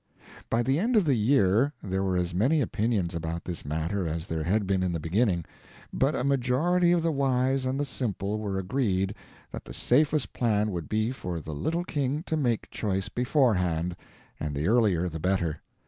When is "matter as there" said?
3.63-4.41